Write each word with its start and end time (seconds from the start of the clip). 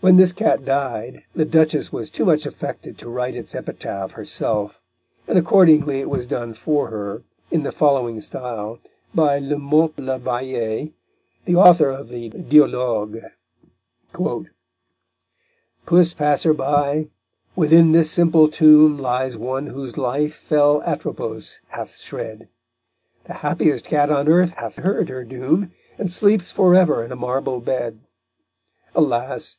When 0.00 0.16
this 0.16 0.32
cat 0.32 0.64
died 0.64 1.24
the 1.34 1.44
Duchess 1.44 1.90
was 1.92 2.08
too 2.08 2.24
much 2.24 2.46
affected 2.46 2.98
to 2.98 3.10
write 3.10 3.34
its 3.34 3.52
epitaph 3.52 4.12
herself, 4.12 4.80
and 5.26 5.36
accordingly 5.36 5.98
it 5.98 6.08
was 6.08 6.24
done 6.24 6.54
for 6.54 6.86
her, 6.86 7.24
in 7.50 7.64
the 7.64 7.72
following 7.72 8.20
style, 8.20 8.78
by 9.12 9.38
La 9.40 9.56
Mothe 9.56 9.98
le 9.98 10.16
Vayer, 10.20 10.90
the 11.46 11.56
author 11.56 11.90
of 11.90 12.10
the 12.10 12.28
Dialogues: 12.28 13.18
_Puss 14.14 14.46
passer 16.16 16.54
by, 16.54 17.08
within 17.56 17.90
this 17.90 18.08
simple 18.08 18.46
tomb 18.48 18.98
Lies 19.00 19.36
one 19.36 19.66
whose 19.66 19.98
life 19.98 20.36
fell 20.36 20.80
Atropos 20.82 21.58
hath 21.70 21.96
shred; 21.98 22.48
The 23.24 23.34
happiest 23.34 23.86
cat 23.86 24.10
on 24.12 24.28
earth 24.28 24.50
hath 24.50 24.76
heard 24.76 25.08
her 25.08 25.24
doom, 25.24 25.72
And 25.98 26.12
sleeps 26.12 26.52
for 26.52 26.76
ever 26.76 27.04
in 27.04 27.10
a 27.10 27.16
marble 27.16 27.58
bed. 27.58 27.98
Alas! 28.94 29.56